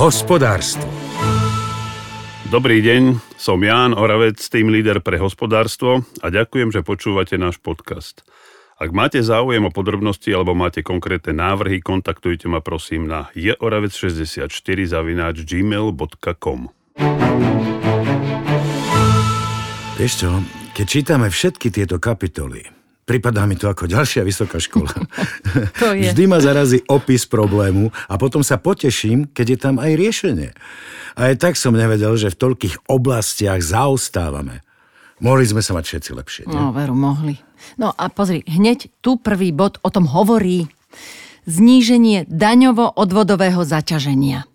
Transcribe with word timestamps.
Hospodárstvo. 0.00 0.88
Dobrý 2.48 2.80
deň, 2.80 3.20
som 3.36 3.60
Ján 3.60 3.92
Oravec, 3.92 4.40
tým 4.40 4.72
líder 4.72 5.04
pre 5.04 5.20
hospodárstvo 5.20 6.08
a 6.24 6.32
ďakujem, 6.32 6.72
že 6.72 6.80
počúvate 6.80 7.36
náš 7.36 7.60
podcast. 7.60 8.24
Ak 8.80 8.96
máte 8.96 9.20
záujem 9.20 9.60
o 9.60 9.68
podrobnosti 9.68 10.32
alebo 10.32 10.56
máte 10.56 10.80
konkrétne 10.80 11.36
návrhy, 11.36 11.84
kontaktujte 11.84 12.48
ma 12.48 12.64
prosím 12.64 13.12
na 13.12 13.28
joravec64 13.36 14.48
zavináč 14.88 15.44
gmail.com 15.44 16.60
Vieš 20.00 20.12
čo, 20.16 20.30
keď 20.72 20.86
čítame 20.88 21.28
všetky 21.28 21.68
tieto 21.68 22.00
kapitoly, 22.00 22.79
Pripadá 23.10 23.42
mi 23.42 23.58
to 23.58 23.66
ako 23.66 23.90
ďalšia 23.90 24.22
vysoká 24.22 24.62
škola. 24.62 24.94
to 25.82 25.98
je. 25.98 26.14
Vždy 26.14 26.30
ma 26.30 26.38
zarazí 26.38 26.78
opis 26.86 27.26
problému 27.26 27.90
a 28.06 28.14
potom 28.14 28.46
sa 28.46 28.54
poteším, 28.54 29.34
keď 29.34 29.46
je 29.50 29.58
tam 29.58 29.82
aj 29.82 29.98
riešenie. 29.98 30.54
A 31.18 31.34
aj 31.34 31.42
tak 31.42 31.54
som 31.58 31.74
nevedel, 31.74 32.14
že 32.14 32.30
v 32.30 32.38
toľkých 32.38 32.86
oblastiach 32.86 33.58
zaostávame. 33.58 34.62
Mohli 35.18 35.44
sme 35.50 35.58
sa 35.58 35.74
mať 35.74 35.84
všetci 35.90 36.10
lepšie. 36.14 36.42
Nie? 36.46 36.54
No, 36.54 36.70
veru, 36.70 36.94
mohli. 36.94 37.34
No 37.76 37.90
a 37.90 38.06
pozri, 38.14 38.46
hneď 38.46 38.88
tu 39.02 39.18
prvý 39.18 39.50
bod 39.50 39.82
o 39.82 39.90
tom 39.90 40.06
hovorí. 40.06 40.70
Zníženie 41.50 42.30
daňovo-odvodového 42.30 43.66
zaťaženia. 43.66 44.46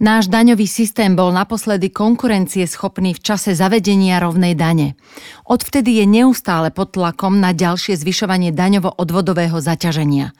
Náš 0.00 0.32
daňový 0.32 0.64
systém 0.64 1.12
bol 1.12 1.28
naposledy 1.28 1.92
konkurencieschopný 1.92 3.12
v 3.12 3.20
čase 3.20 3.52
zavedenia 3.52 4.16
rovnej 4.16 4.56
dane. 4.56 4.96
Odvtedy 5.44 6.00
je 6.00 6.08
neustále 6.08 6.72
pod 6.72 6.96
tlakom 6.96 7.36
na 7.36 7.52
ďalšie 7.52 8.00
zvyšovanie 8.00 8.48
daňovo-odvodového 8.48 9.60
zaťaženia. 9.60 10.32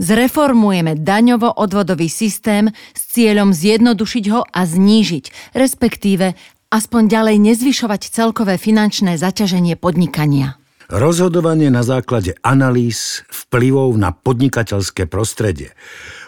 Zreformujeme 0.00 0.96
daňovo-odvodový 0.96 2.08
systém 2.08 2.72
s 2.96 3.02
cieľom 3.12 3.52
zjednodušiť 3.52 4.24
ho 4.32 4.48
a 4.48 4.60
znížiť, 4.64 5.52
respektíve 5.52 6.32
aspoň 6.72 7.02
ďalej 7.12 7.36
nezvyšovať 7.52 8.00
celkové 8.08 8.56
finančné 8.56 9.20
zaťaženie 9.20 9.76
podnikania. 9.76 10.56
Rozhodovanie 10.88 11.68
na 11.68 11.84
základe 11.84 12.32
analýz 12.40 13.28
vplyvov 13.28 13.92
na 14.00 14.16
podnikateľské 14.16 15.04
prostredie. 15.04 15.76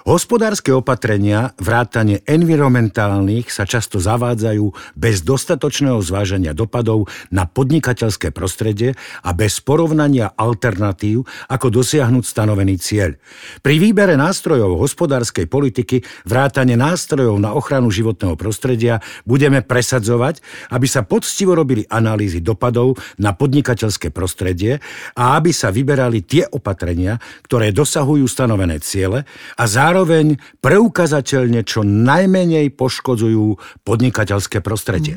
Hospodárske 0.07 0.71
opatrenia, 0.71 1.55
vrátane 1.59 2.23
environmentálnych, 2.23 3.51
sa 3.51 3.67
často 3.67 3.99
zavádzajú 3.99 4.95
bez 4.95 5.27
dostatočného 5.27 5.99
zváženia 5.99 6.55
dopadov 6.55 7.11
na 7.35 7.51
podnikateľské 7.51 8.31
prostredie 8.31 8.95
a 9.27 9.31
bez 9.35 9.59
porovnania 9.59 10.31
alternatív, 10.39 11.27
ako 11.51 11.67
dosiahnuť 11.83 12.25
stanovený 12.25 12.79
cieľ. 12.79 13.19
Pri 13.59 13.83
výbere 13.83 14.15
nástrojov 14.15 14.79
hospodárskej 14.79 15.51
politiky, 15.51 16.07
vrátane 16.25 16.79
nástrojov 16.79 17.35
na 17.43 17.59
ochranu 17.59 17.91
životného 17.91 18.39
prostredia, 18.39 19.03
budeme 19.27 19.67
presadzovať, 19.67 20.41
aby 20.71 20.87
sa 20.87 21.03
poctivo 21.03 21.59
robili 21.59 21.83
analýzy 21.91 22.39
dopadov 22.39 22.95
na 23.19 23.35
podnikateľské 23.35 24.15
prostredie 24.15 24.79
a 25.19 25.35
aby 25.35 25.51
sa 25.51 25.75
vyberali 25.75 26.23
tie 26.23 26.47
opatrenia, 26.47 27.19
ktoré 27.51 27.75
dosahujú 27.75 28.25
stanovené 28.31 28.79
ciele 28.79 29.27
a 29.59 29.65
zároveň 29.67 29.88
zároveň 29.89 30.37
preukazateľne 30.61 31.65
čo 31.65 31.81
najmenej 31.81 32.77
poškodzujú 32.77 33.57
podnikateľské 33.89 34.61
prostredie. 34.61 35.17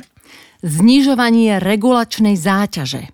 Znižovanie 0.64 1.60
regulačnej 1.60 2.40
záťaže. 2.40 3.12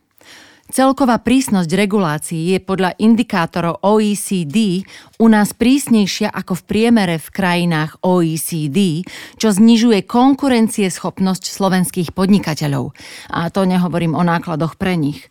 Celková 0.69 1.17
prísnosť 1.23 1.71
regulácií 1.73 2.53
je 2.53 2.59
podľa 2.61 2.93
indikátorov 3.01 3.81
OECD 3.81 4.85
u 5.17 5.31
nás 5.31 5.55
prísnejšia 5.57 6.29
ako 6.29 6.61
v 6.61 6.63
priemere 6.67 7.15
v 7.17 7.27
krajinách 7.33 7.97
OECD, 8.05 9.01
čo 9.41 9.49
znižuje 9.49 10.05
konkurencieschopnosť 10.05 11.43
slovenských 11.49 12.13
podnikateľov. 12.13 12.93
A 13.33 13.49
to 13.49 13.65
nehovorím 13.65 14.13
o 14.13 14.21
nákladoch 14.21 14.77
pre 14.77 14.93
nich. 14.93 15.25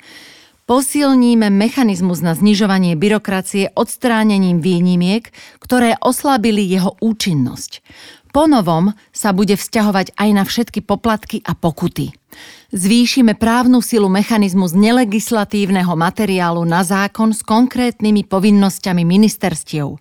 Posilníme 0.67 1.47
mechanizmus 1.47 2.19
na 2.27 2.35
znižovanie 2.35 2.99
byrokracie 2.99 3.71
odstránením 3.79 4.59
výnimiek, 4.59 5.31
ktoré 5.63 5.95
oslabili 6.03 6.67
jeho 6.67 6.99
účinnosť. 6.99 7.87
Ponovom 8.37 8.93
sa 9.17 9.33
bude 9.33 9.57
vzťahovať 9.57 10.13
aj 10.13 10.29
na 10.37 10.45
všetky 10.45 10.85
poplatky 10.85 11.41
a 11.41 11.57
pokuty. 11.57 12.13
Zvýšime 12.69 13.33
právnu 13.33 13.81
silu 13.81 14.13
mechanizmu 14.13 14.69
z 14.69 14.77
nelegislatívneho 14.77 15.97
materiálu 15.97 16.61
na 16.69 16.85
zákon 16.85 17.33
s 17.33 17.41
konkrétnymi 17.41 18.29
povinnosťami 18.29 19.09
ministerstiev. 19.09 19.97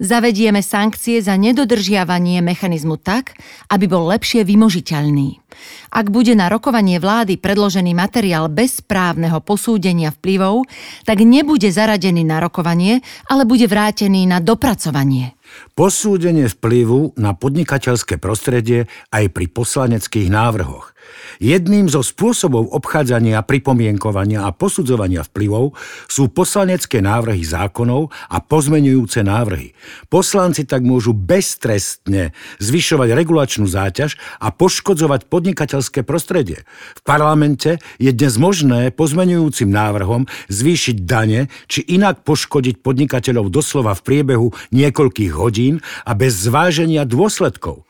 Zavedieme 0.00 0.64
sankcie 0.64 1.20
za 1.20 1.36
nedodržiavanie 1.36 2.40
mechanizmu 2.40 2.96
tak, 2.96 3.36
aby 3.68 3.84
bol 3.84 4.08
lepšie 4.08 4.48
vymožiteľný. 4.48 5.44
Ak 5.92 6.08
bude 6.08 6.32
na 6.32 6.48
rokovanie 6.48 6.96
vlády 6.96 7.36
predložený 7.36 7.92
materiál 7.92 8.48
bez 8.48 8.80
správneho 8.80 9.44
posúdenia 9.44 10.16
vplyvov, 10.16 10.64
tak 11.04 11.20
nebude 11.20 11.68
zaradený 11.68 12.24
na 12.24 12.40
rokovanie, 12.40 13.04
ale 13.28 13.44
bude 13.44 13.68
vrátený 13.68 14.24
na 14.24 14.40
dopracovanie. 14.40 15.35
Posúdenie 15.76 16.48
vplyvu 16.48 17.14
na 17.20 17.36
podnikateľské 17.36 18.16
prostredie 18.16 18.88
aj 19.12 19.24
pri 19.30 19.46
poslaneckých 19.52 20.32
návrhoch. 20.32 20.95
Jedným 21.36 21.92
zo 21.92 22.00
spôsobov 22.00 22.72
obchádzania, 22.72 23.44
pripomienkovania 23.44 24.48
a 24.48 24.54
posudzovania 24.56 25.20
vplyvov 25.20 25.76
sú 26.08 26.32
poslanecké 26.32 27.04
návrhy 27.04 27.44
zákonov 27.44 28.08
a 28.32 28.40
pozmenujúce 28.40 29.20
návrhy. 29.20 29.76
Poslanci 30.08 30.64
tak 30.64 30.80
môžu 30.80 31.12
beztrestne 31.12 32.32
zvyšovať 32.56 33.08
regulačnú 33.12 33.68
záťaž 33.68 34.16
a 34.40 34.48
poškodzovať 34.48 35.28
podnikateľské 35.28 36.00
prostredie. 36.08 36.64
V 36.96 37.00
parlamente 37.04 37.76
je 38.00 38.10
dnes 38.16 38.32
možné 38.40 38.88
pozmenujúcim 38.94 39.68
návrhom 39.68 40.24
zvýšiť 40.48 40.96
dane 41.04 41.52
či 41.68 41.84
inak 41.84 42.24
poškodiť 42.24 42.80
podnikateľov 42.80 43.52
doslova 43.52 43.92
v 43.92 44.04
priebehu 44.04 44.48
niekoľkých 44.72 45.32
hodín 45.36 45.84
a 46.08 46.16
bez 46.16 46.48
zváženia 46.48 47.04
dôsledkov. 47.04 47.84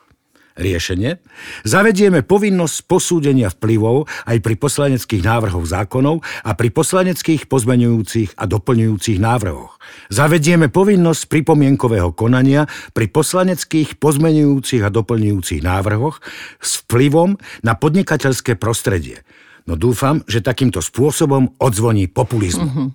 Riešenie? 0.57 1.21
Zavedieme 1.69 2.25
povinnosť 2.25 2.89
posúdenia 2.89 3.53
vplyvov 3.53 4.09
aj 4.25 4.41
pri 4.41 4.57
poslaneckých 4.57 5.21
návrhoch 5.21 5.69
zákonov 5.69 6.25
a 6.25 6.57
pri 6.57 6.73
poslaneckých 6.73 7.45
pozmenujúcich 7.45 8.41
a 8.41 8.49
doplňujúcich 8.49 9.21
návrhoch. 9.21 9.77
Zavedieme 10.09 10.73
povinnosť 10.73 11.29
pripomienkového 11.29 12.17
konania 12.17 12.65
pri 12.97 13.05
poslaneckých 13.13 14.01
pozmenujúcich 14.01 14.81
a 14.81 14.89
doplňujúcich 14.89 15.61
návrhoch 15.61 16.25
s 16.57 16.81
vplyvom 16.89 17.37
na 17.61 17.77
podnikateľské 17.77 18.57
prostredie. 18.57 19.21
No 19.69 19.77
dúfam, 19.77 20.25
že 20.25 20.41
takýmto 20.41 20.81
spôsobom 20.81 21.53
odzvoní 21.61 22.09
populizmu. 22.09 22.65
Mm-hmm. 22.65 22.89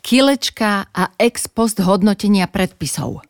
Kilečka 0.00 0.88
a 0.88 1.12
ex 1.20 1.52
post 1.52 1.84
hodnotenia 1.84 2.48
predpisov. 2.48 3.27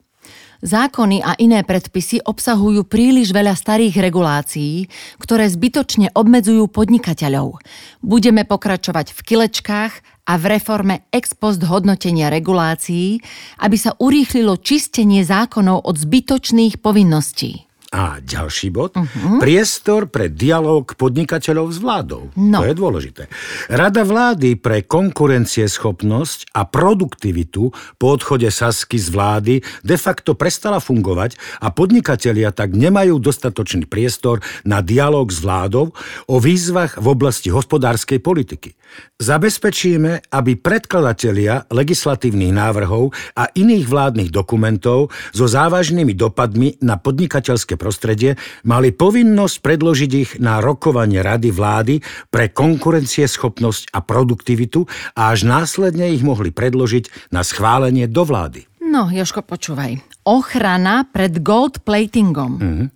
Zákony 0.59 1.23
a 1.23 1.39
iné 1.39 1.63
predpisy 1.63 2.27
obsahujú 2.27 2.83
príliš 2.83 3.31
veľa 3.31 3.55
starých 3.55 4.03
regulácií, 4.03 4.91
ktoré 5.23 5.47
zbytočne 5.47 6.11
obmedzujú 6.19 6.67
podnikateľov. 6.67 7.63
Budeme 8.03 8.43
pokračovať 8.43 9.15
v 9.15 9.21
kilečkách 9.23 9.93
a 10.27 10.33
v 10.35 10.45
reforme 10.51 11.07
ex 11.15 11.31
post 11.39 11.63
hodnotenia 11.63 12.27
regulácií, 12.27 13.23
aby 13.63 13.77
sa 13.79 13.95
urýchlilo 14.03 14.59
čistenie 14.59 15.23
zákonov 15.23 15.87
od 15.87 15.95
zbytočných 15.95 16.83
povinností. 16.83 17.68
A 17.89 18.21
ďalší 18.21 18.69
bod. 18.69 19.01
Uh-huh. 19.01 19.41
Priestor 19.41 20.13
pre 20.13 20.29
dialog 20.29 20.85
podnikateľov 20.93 21.73
s 21.73 21.81
vládou. 21.81 22.29
No. 22.37 22.61
To 22.61 22.69
je 22.69 22.77
dôležité. 22.77 23.23
Rada 23.73 24.05
vlády 24.05 24.61
pre 24.61 24.85
konkurencieschopnosť 24.85 26.53
a 26.53 26.69
produktivitu 26.69 27.73
po 27.97 28.07
odchode 28.13 28.45
Sasky 28.53 29.01
z 29.01 29.09
vlády 29.09 29.55
de 29.81 29.97
facto 29.97 30.37
prestala 30.37 30.85
fungovať 30.85 31.41
a 31.65 31.73
podnikatelia 31.73 32.53
tak 32.53 32.77
nemajú 32.77 33.25
dostatočný 33.25 33.89
priestor 33.89 34.45
na 34.69 34.85
dialog 34.85 35.33
s 35.33 35.41
vládou 35.41 35.97
o 36.29 36.37
výzvach 36.37 37.01
v 37.01 37.07
oblasti 37.09 37.49
hospodárskej 37.49 38.21
politiky. 38.21 38.77
Zabezpečíme, 39.17 40.29
aby 40.29 40.61
predkladatelia 40.61 41.65
legislatívnych 41.73 42.53
návrhov 42.53 43.17
a 43.33 43.49
iných 43.49 43.89
vládnych 43.89 44.29
dokumentov 44.29 45.09
so 45.33 45.49
závažnými 45.49 46.13
dopadmi 46.13 46.85
na 46.85 47.01
podnikateľské 47.01 47.78
prostredie 47.79 48.35
mali 48.67 48.91
povinnosť 48.91 49.57
predložiť 49.63 50.11
ich 50.19 50.31
na 50.43 50.59
rokovanie 50.59 51.23
Rady 51.23 51.55
vlády 51.55 51.95
pre 52.29 52.51
konkurencieschopnosť 52.51 53.95
a 53.95 54.03
produktivitu 54.03 54.85
a 55.15 55.31
až 55.31 55.47
následne 55.47 56.11
ich 56.11 56.27
mohli 56.27 56.51
predložiť 56.51 57.31
na 57.31 57.47
schválenie 57.47 58.11
do 58.11 58.27
vlády. 58.27 58.67
No, 58.89 59.07
Joško, 59.13 59.45
počúvaj. 59.45 60.01
Ochrana 60.27 61.07
pred 61.07 61.45
gold 61.45 61.85
platingom. 61.85 62.53
Mm-hmm. 62.59 62.89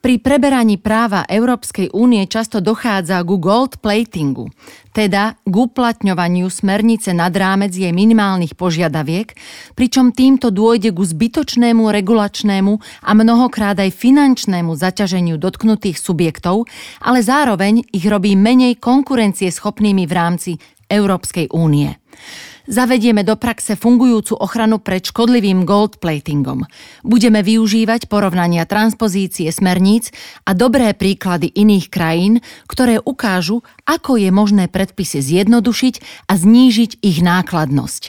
Pri 0.00 0.16
preberaní 0.16 0.80
práva 0.80 1.28
Európskej 1.28 1.92
únie 1.92 2.24
často 2.24 2.64
dochádza 2.64 3.20
ku 3.20 3.36
gold 3.36 3.84
platingu, 3.84 4.48
teda 4.96 5.36
k 5.44 5.52
uplatňovaniu 5.52 6.48
smernice 6.48 7.12
nad 7.12 7.28
rámec 7.36 7.76
jej 7.76 7.92
minimálnych 7.92 8.56
požiadaviek, 8.56 9.36
pričom 9.76 10.16
týmto 10.16 10.48
dôjde 10.48 10.96
ku 10.96 11.04
zbytočnému 11.04 11.84
regulačnému 11.84 12.72
a 12.80 13.10
mnohokrát 13.12 13.76
aj 13.76 13.92
finančnému 13.92 14.72
zaťaženiu 14.72 15.36
dotknutých 15.36 16.00
subjektov, 16.00 16.64
ale 17.04 17.20
zároveň 17.20 17.84
ich 17.92 18.08
robí 18.08 18.32
menej 18.40 18.80
konkurencieschopnými 18.80 20.08
v 20.08 20.12
rámci 20.16 20.50
Európskej 20.88 21.52
únie. 21.52 21.99
Zavedieme 22.70 23.26
do 23.26 23.34
praxe 23.34 23.74
fungujúcu 23.74 24.38
ochranu 24.38 24.78
pred 24.78 25.02
škodlivým 25.02 25.66
gold 25.66 25.98
platingom. 25.98 26.68
Budeme 27.02 27.42
využívať 27.42 28.06
porovnania 28.06 28.62
transpozície 28.62 29.50
smerníc 29.50 30.14
a 30.46 30.54
dobré 30.54 30.94
príklady 30.94 31.50
iných 31.50 31.90
krajín, 31.90 32.38
ktoré 32.70 33.02
ukážu, 33.02 33.66
ako 33.88 34.22
je 34.22 34.30
možné 34.30 34.70
predpisy 34.70 35.18
zjednodušiť 35.18 35.94
a 36.30 36.32
znížiť 36.38 37.02
ich 37.02 37.18
nákladnosť. 37.24 38.02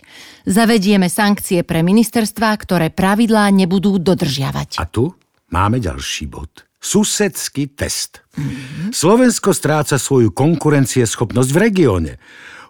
Zavedieme 0.45 1.09
sankcie 1.09 1.65
pre 1.65 1.81
ministerstvá, 1.81 2.53
ktoré 2.61 2.93
pravidlá 2.93 3.49
nebudú 3.49 3.97
dodržiavať. 3.97 4.77
A 4.77 4.85
tu 4.85 5.09
máme 5.49 5.81
ďalší 5.81 6.29
bod. 6.29 6.69
Susedský 6.81 7.77
test. 7.77 8.25
Mm-hmm. 8.37 8.89
Slovensko 8.89 9.53
stráca 9.53 10.01
svoju 10.01 10.33
konkurencieschopnosť 10.33 11.49
v 11.53 11.57
regióne. 11.57 12.13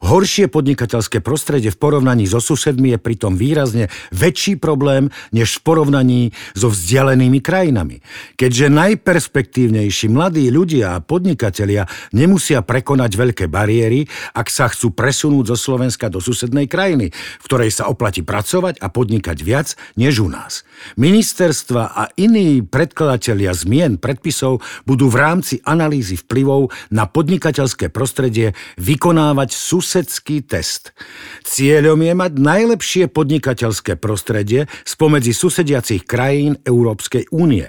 Horšie 0.01 0.50
podnikateľské 0.50 1.21
prostredie 1.21 1.69
v 1.69 1.77
porovnaní 1.77 2.25
so 2.25 2.42
susedmi 2.42 2.89
je 2.89 2.98
pritom 2.98 3.38
výrazne 3.38 3.86
väčší 4.09 4.57
problém 4.57 5.13
než 5.30 5.62
v 5.62 5.69
porovnaní 5.69 6.21
so 6.57 6.74
vzdialenými 6.74 7.38
krajinami. 7.38 8.01
Keďže 8.33 8.74
najperspektívnejší 8.74 10.09
mladí 10.09 10.50
ľudia 10.50 10.98
a 10.98 11.03
podnikatelia 11.06 11.86
nemusia 12.18 12.65
prekonať 12.65 13.13
veľké 13.13 13.45
bariéry, 13.45 14.09
ak 14.33 14.50
sa 14.50 14.74
chcú 14.74 14.89
presunúť 14.89 15.53
zo 15.53 15.57
Slovenska 15.69 16.09
do 16.09 16.18
susednej 16.18 16.65
krajiny, 16.65 17.13
v 17.13 17.45
ktorej 17.45 17.69
sa 17.69 17.86
oplatí 17.86 18.25
pracovať 18.25 18.81
a 18.81 18.89
podnikať 18.89 19.38
viac 19.45 19.77
než 20.01 20.25
u 20.25 20.33
nás. 20.33 20.65
Ministerstva 20.97 21.94
a 21.94 22.09
iní 22.18 22.65
predkladatelia 22.65 23.54
zmien 23.54 24.01
predpisov 24.01 24.65
budú 24.89 25.13
v 25.13 25.21
rámci 25.21 25.62
analýzy 25.62 26.18
vplyvov 26.18 26.74
na 26.89 27.06
podnikateľské 27.06 27.94
prostredie 27.94 28.57
vykonávať 28.81 29.54
sus 29.54 29.91
susedský 29.92 30.48
test. 30.48 30.96
Cieľom 31.44 32.00
je 32.00 32.14
mať 32.16 32.32
najlepšie 32.40 33.04
podnikateľské 33.12 34.00
prostredie 34.00 34.72
spomedzi 34.88 35.36
susediacich 35.36 36.08
krajín 36.08 36.56
Európskej 36.64 37.28
únie. 37.36 37.68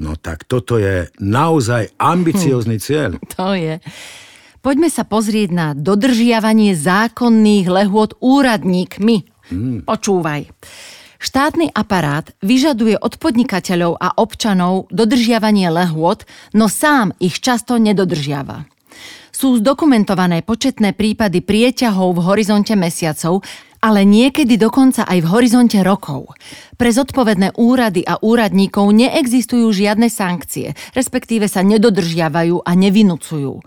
No 0.00 0.16
tak 0.16 0.48
toto 0.48 0.80
je 0.80 1.12
naozaj 1.20 1.92
ambiciózny 2.00 2.80
hm. 2.80 2.82
cieľ. 2.82 3.10
To 3.36 3.52
je. 3.52 3.84
Poďme 4.64 4.88
sa 4.88 5.04
pozrieť 5.04 5.52
na 5.52 5.66
dodržiavanie 5.76 6.72
zákonných 6.72 7.68
lehôd 7.68 8.16
úradníkmi. 8.16 9.16
Hmm. 9.52 9.84
Počúvaj. 9.84 10.48
Štátny 11.18 11.74
aparát 11.74 12.32
vyžaduje 12.40 12.96
od 12.96 13.20
podnikateľov 13.20 13.98
a 14.00 14.16
občanov 14.16 14.88
dodržiavanie 14.88 15.68
lehôd, 15.68 16.24
no 16.56 16.70
sám 16.70 17.12
ich 17.20 17.42
často 17.42 17.76
nedodržiava. 17.76 18.77
Sú 19.38 19.54
zdokumentované 19.62 20.42
početné 20.42 20.98
prípady 20.98 21.46
prieťahov 21.46 22.10
v 22.10 22.26
horizonte 22.26 22.74
mesiacov, 22.74 23.46
ale 23.78 24.02
niekedy 24.02 24.58
dokonca 24.58 25.06
aj 25.06 25.18
v 25.22 25.30
horizonte 25.30 25.78
rokov. 25.86 26.34
Pre 26.74 26.90
zodpovedné 26.90 27.54
úrady 27.54 28.02
a 28.02 28.18
úradníkov 28.18 28.90
neexistujú 28.90 29.70
žiadne 29.70 30.10
sankcie, 30.10 30.74
respektíve 30.90 31.46
sa 31.46 31.62
nedodržiavajú 31.62 32.66
a 32.66 32.70
nevinúcujú. 32.74 33.62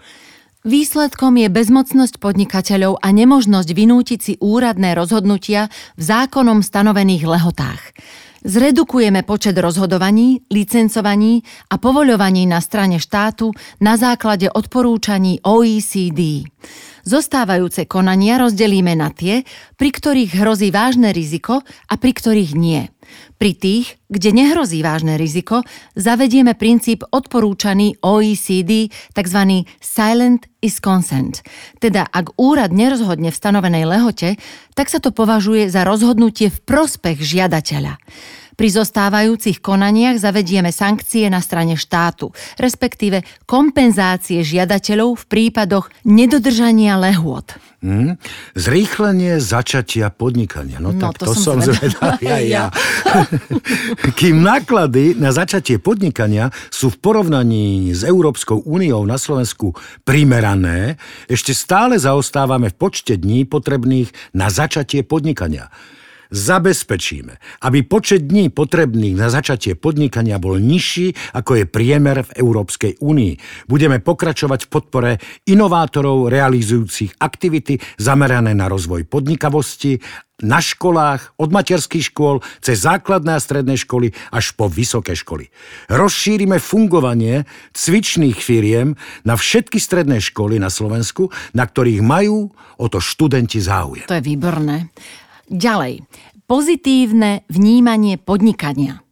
Výsledkom 0.68 1.40
je 1.40 1.48
bezmocnosť 1.48 2.20
podnikateľov 2.20 3.00
a 3.00 3.08
nemožnosť 3.16 3.70
vynútiť 3.72 4.20
si 4.20 4.34
úradné 4.44 4.92
rozhodnutia 4.92 5.72
v 5.96 6.04
zákonom 6.04 6.68
stanovených 6.68 7.24
lehotách. 7.24 7.96
Zredukujeme 8.42 9.22
počet 9.22 9.54
rozhodovaní, 9.54 10.42
licencovaní 10.50 11.46
a 11.70 11.78
povoľovaní 11.78 12.50
na 12.50 12.58
strane 12.58 12.98
štátu 12.98 13.54
na 13.78 13.94
základe 14.02 14.50
odporúčaní 14.50 15.46
OECD. 15.46 16.50
Zostávajúce 17.02 17.90
konania 17.90 18.38
rozdelíme 18.38 18.94
na 18.94 19.10
tie, 19.10 19.42
pri 19.78 19.90
ktorých 19.90 20.38
hrozí 20.38 20.70
vážne 20.70 21.10
riziko 21.12 21.66
a 21.66 21.94
pri 21.98 22.12
ktorých 22.14 22.54
nie. 22.54 22.90
Pri 23.42 23.58
tých, 23.58 23.98
kde 24.08 24.30
nehrozí 24.32 24.86
vážne 24.86 25.18
riziko, 25.18 25.66
zavedieme 25.98 26.54
princíp 26.54 27.02
odporúčaný 27.10 27.98
OECD, 28.06 28.94
tzv. 29.12 29.66
silent 29.82 30.46
is 30.62 30.78
consent. 30.78 31.42
Teda 31.82 32.06
ak 32.06 32.38
úrad 32.38 32.70
nerozhodne 32.70 33.34
v 33.34 33.40
stanovenej 33.42 33.84
lehote, 33.90 34.38
tak 34.78 34.88
sa 34.94 35.02
to 35.02 35.10
považuje 35.10 35.68
za 35.74 35.82
rozhodnutie 35.82 36.54
v 36.54 36.60
prospech 36.62 37.18
žiadateľa. 37.18 37.98
Pri 38.62 38.70
zostávajúcich 38.78 39.58
konaniach 39.58 40.22
zavedieme 40.22 40.70
sankcie 40.70 41.26
na 41.34 41.42
strane 41.42 41.74
štátu, 41.74 42.30
respektíve 42.62 43.26
kompenzácie 43.50 44.46
žiadateľov 44.46 45.18
v 45.18 45.26
prípadoch 45.26 45.90
nedodržania 46.06 46.94
lehôd. 47.02 47.58
Hmm. 47.82 48.22
Zrýchlenie 48.54 49.42
začatia 49.42 50.14
podnikania. 50.14 50.78
No, 50.78 50.94
no 50.94 51.02
tak 51.02 51.18
to, 51.18 51.34
to 51.34 51.42
som, 51.42 51.58
zvedal. 51.58 52.22
Ja, 52.22 52.38
ja. 52.38 52.64
Kým 54.22 54.46
náklady 54.46 55.18
na 55.18 55.34
začatie 55.34 55.82
podnikania 55.82 56.54
sú 56.70 56.94
v 56.94 57.02
porovnaní 57.02 57.98
s 57.98 58.06
Európskou 58.06 58.62
úniou 58.62 59.02
na 59.10 59.18
Slovensku 59.18 59.74
primerané, 60.06 61.02
ešte 61.26 61.58
stále 61.58 61.98
zaostávame 61.98 62.70
v 62.70 62.78
počte 62.78 63.18
dní 63.18 63.42
potrebných 63.50 64.38
na 64.38 64.54
začatie 64.54 65.02
podnikania 65.02 65.74
zabezpečíme, 66.32 67.38
aby 67.68 67.84
počet 67.84 68.26
dní 68.26 68.50
potrebných 68.50 69.20
na 69.20 69.28
začatie 69.28 69.76
podnikania 69.76 70.40
bol 70.40 70.58
nižší, 70.58 71.14
ako 71.36 71.62
je 71.62 71.66
priemer 71.68 72.24
v 72.24 72.32
Európskej 72.40 73.04
únii. 73.04 73.68
Budeme 73.68 74.00
pokračovať 74.00 74.66
v 74.66 74.72
podpore 74.72 75.12
inovátorov 75.46 76.32
realizujúcich 76.32 77.20
aktivity 77.20 77.78
zamerané 78.00 78.56
na 78.56 78.72
rozvoj 78.72 79.06
podnikavosti 79.06 80.00
na 80.42 80.58
školách, 80.58 81.38
od 81.38 81.54
materských 81.54 82.12
škôl, 82.12 82.42
cez 82.66 82.82
základné 82.82 83.38
a 83.38 83.42
stredné 83.42 83.78
školy 83.78 84.10
až 84.34 84.58
po 84.58 84.66
vysoké 84.66 85.14
školy. 85.14 85.54
Rozšírime 85.88 86.58
fungovanie 86.58 87.46
cvičných 87.78 88.42
firiem 88.42 88.98
na 89.22 89.38
všetky 89.38 89.78
stredné 89.78 90.18
školy 90.18 90.58
na 90.58 90.74
Slovensku, 90.74 91.30
na 91.54 91.70
ktorých 91.70 92.02
majú 92.02 92.50
o 92.82 92.86
to 92.90 92.98
študenti 92.98 93.62
záujem. 93.62 94.10
To 94.10 94.18
je 94.18 94.26
výborné. 94.26 94.90
Ďalej, 95.52 96.08
pozitívne 96.48 97.44
vnímanie 97.52 98.16
podnikania. 98.16 99.04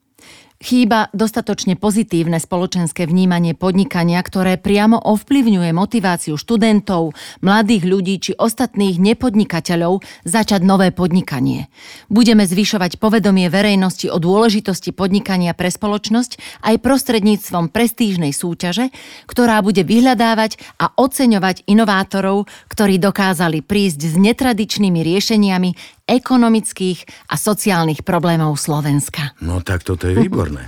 Chýba 0.60 1.08
dostatočne 1.16 1.80
pozitívne 1.80 2.36
spoločenské 2.36 3.08
vnímanie 3.08 3.56
podnikania, 3.56 4.20
ktoré 4.20 4.60
priamo 4.60 5.00
ovplyvňuje 5.00 5.72
motiváciu 5.72 6.36
študentov, 6.36 7.16
mladých 7.40 7.88
ľudí 7.88 8.16
či 8.20 8.32
ostatných 8.36 9.00
nepodnikateľov 9.00 10.04
začať 10.28 10.60
nové 10.68 10.92
podnikanie. 10.92 11.72
Budeme 12.12 12.44
zvyšovať 12.44 13.00
povedomie 13.00 13.48
verejnosti 13.48 14.12
o 14.12 14.20
dôležitosti 14.20 14.92
podnikania 14.92 15.56
pre 15.56 15.72
spoločnosť 15.72 16.60
aj 16.68 16.76
prostredníctvom 16.84 17.72
prestížnej 17.72 18.36
súťaže, 18.36 18.92
ktorá 19.32 19.64
bude 19.64 19.88
vyhľadávať 19.88 20.60
a 20.76 20.92
oceňovať 20.92 21.72
inovátorov, 21.72 22.52
ktorí 22.68 23.00
dokázali 23.00 23.64
prísť 23.64 24.12
s 24.12 24.16
netradičnými 24.20 25.00
riešeniami 25.08 25.99
ekonomických 26.10 27.30
a 27.30 27.38
sociálnych 27.38 28.02
problémov 28.02 28.58
Slovenska. 28.58 29.38
No 29.46 29.62
tak 29.62 29.86
toto 29.86 30.10
je 30.10 30.18
výborné. 30.18 30.66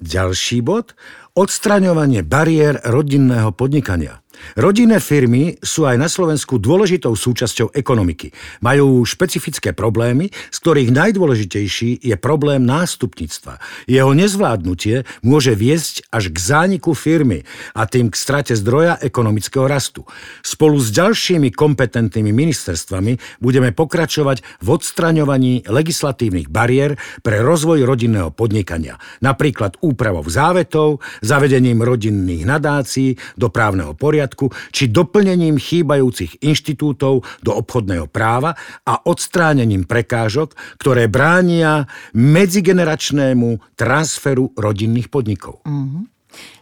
Ďalší 0.00 0.64
bod. 0.64 0.96
Odstraňovanie 1.36 2.24
bariér 2.24 2.80
rodinného 2.86 3.52
podnikania. 3.52 4.24
Rodinné 4.58 5.00
firmy 5.00 5.56
sú 5.62 5.88
aj 5.88 5.96
na 5.96 6.10
Slovensku 6.10 6.60
dôležitou 6.60 7.14
súčasťou 7.14 7.72
ekonomiky. 7.72 8.34
Majú 8.60 9.06
špecifické 9.06 9.72
problémy, 9.72 10.28
z 10.30 10.56
ktorých 10.60 10.90
najdôležitejší 10.92 12.04
je 12.04 12.16
problém 12.20 12.62
nástupníctva. 12.68 13.62
Jeho 13.88 14.12
nezvládnutie 14.12 15.08
môže 15.24 15.56
viesť 15.56 16.10
až 16.12 16.28
k 16.28 16.36
zániku 16.36 16.92
firmy 16.92 17.48
a 17.72 17.88
tým 17.88 18.12
k 18.12 18.16
strate 18.18 18.54
zdroja 18.54 19.00
ekonomického 19.00 19.64
rastu. 19.64 20.04
Spolu 20.44 20.76
s 20.82 20.92
ďalšími 20.92 21.54
kompetentnými 21.54 22.34
ministerstvami 22.34 23.40
budeme 23.40 23.72
pokračovať 23.72 24.44
v 24.60 24.68
odstraňovaní 24.68 25.64
legislatívnych 25.64 26.52
bariér 26.52 27.00
pre 27.24 27.40
rozvoj 27.40 27.88
rodinného 27.88 28.34
podnikania, 28.34 29.00
napríklad 29.24 29.80
úpravou 29.80 30.26
závetov, 30.28 31.00
zavedením 31.24 31.80
rodinných 31.80 32.44
nadácií 32.44 33.16
do 33.40 33.48
právneho 33.48 33.96
poriadku, 33.96 34.27
poriadku 34.28 34.52
či 34.68 34.92
doplnením 34.92 35.56
chýbajúcich 35.56 36.44
inštitútov 36.44 37.24
do 37.40 37.52
obchodného 37.56 38.04
práva 38.12 38.52
a 38.84 39.00
odstránením 39.08 39.88
prekážok, 39.88 40.52
ktoré 40.76 41.08
bránia 41.08 41.88
medzigeneračnému 42.12 43.72
transferu 43.72 44.52
rodinných 44.52 45.08
podnikov. 45.08 45.64
Mm-hmm. 45.64 46.04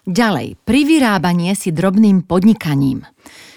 Ďalej, 0.06 0.62
privyrábanie 0.62 1.50
si 1.58 1.74
drobným 1.74 2.22
podnikaním. 2.22 3.02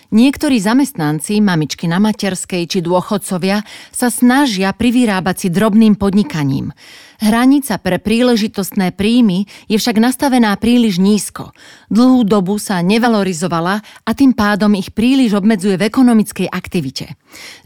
Niektorí 0.10 0.58
zamestnanci, 0.58 1.38
mamičky 1.38 1.86
na 1.86 2.02
materskej 2.02 2.66
či 2.66 2.82
dôchodcovia 2.82 3.62
sa 3.94 4.10
snažia 4.10 4.74
privyrábať 4.74 5.36
si 5.38 5.48
drobným 5.54 5.94
podnikaním. 6.02 6.74
Hranica 7.22 7.78
pre 7.78 8.02
príležitostné 8.02 8.90
príjmy 8.98 9.46
je 9.70 9.78
však 9.78 10.02
nastavená 10.02 10.58
príliš 10.58 10.98
nízko. 10.98 11.54
Dlhú 11.94 12.26
dobu 12.26 12.58
sa 12.58 12.82
nevalorizovala 12.82 13.86
a 13.86 14.10
tým 14.18 14.34
pádom 14.34 14.74
ich 14.74 14.98
príliš 14.98 15.38
obmedzuje 15.38 15.78
v 15.78 15.86
ekonomickej 15.86 16.50
aktivite. 16.50 17.14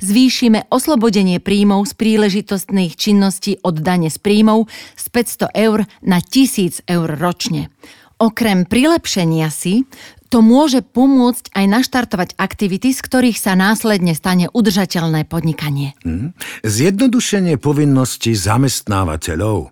Zvýšime 0.04 0.68
oslobodenie 0.68 1.40
príjmov 1.40 1.88
z 1.88 1.96
príležitostných 1.96 3.00
činností 3.00 3.56
od 3.64 3.80
dane 3.80 4.12
z 4.12 4.20
príjmov 4.20 4.68
z 5.00 5.06
500 5.48 5.48
eur 5.56 5.88
na 6.04 6.20
1000 6.20 6.92
eur 6.92 7.08
ročne. 7.16 7.72
Okrem 8.20 8.68
prilepšenia 8.68 9.48
si 9.48 9.88
to 10.34 10.42
môže 10.42 10.82
pomôcť 10.82 11.54
aj 11.54 11.66
naštartovať 11.70 12.30
aktivity, 12.42 12.90
z 12.90 13.06
ktorých 13.06 13.38
sa 13.38 13.54
následne 13.54 14.18
stane 14.18 14.50
udržateľné 14.50 15.30
podnikanie. 15.30 15.94
Hmm. 16.02 16.34
Zjednodušenie 16.66 17.62
povinností 17.62 18.34
zamestnávateľov. 18.34 19.70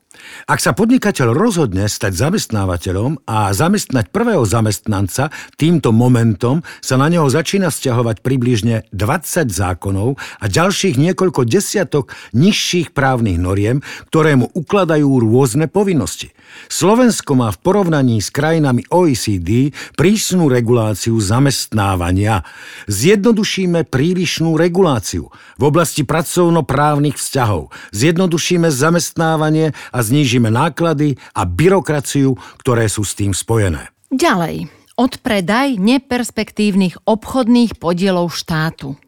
Ak 0.49 0.59
sa 0.59 0.73
podnikateľ 0.73 1.31
rozhodne 1.31 1.85
stať 1.85 2.17
zamestnávateľom 2.17 3.23
a 3.29 3.53
zamestnať 3.53 4.09
prvého 4.09 4.43
zamestnanca, 4.43 5.29
týmto 5.55 5.93
momentom 5.93 6.65
sa 6.81 6.97
na 6.97 7.07
neho 7.07 7.29
začína 7.29 7.69
stiahovať 7.69 8.25
približne 8.25 8.87
20 8.91 9.51
zákonov 9.51 10.17
a 10.41 10.45
ďalších 10.49 10.97
niekoľko 10.97 11.45
desiatok 11.45 12.13
nižších 12.33 12.91
právnych 12.91 13.37
noriem, 13.37 13.79
ktoré 14.09 14.35
mu 14.35 14.49
ukladajú 14.51 15.23
rôzne 15.23 15.69
povinnosti. 15.71 16.33
Slovensko 16.67 17.35
má 17.35 17.49
v 17.51 17.61
porovnaní 17.63 18.19
s 18.19 18.27
krajinami 18.27 18.83
OECD 18.91 19.71
prísnu 19.95 20.51
reguláciu 20.51 21.15
zamestnávania. 21.15 22.43
Zjednodušíme 22.91 23.87
prílišnú 23.87 24.59
reguláciu 24.59 25.31
v 25.55 25.63
oblasti 25.63 26.03
pracovnoprávnych 26.03 27.15
vzťahov. 27.15 27.71
Zjednodušíme 27.95 28.67
zamestnávanie 28.67 29.71
a 29.95 29.99
znížime 30.11 30.51
náklady 30.51 31.15
a 31.31 31.47
byrokraciu, 31.47 32.35
ktoré 32.59 32.91
sú 32.91 33.07
s 33.07 33.15
tým 33.15 33.31
spojené. 33.31 33.87
Ďalej. 34.11 34.67
Odpredaj 34.99 35.79
neperspektívnych 35.79 37.07
obchodných 37.07 37.79
podielov 37.79 38.35
štátu. 38.35 38.99